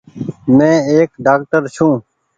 [0.55, 1.93] مين ايڪ ڊآڪٽر ڇون۔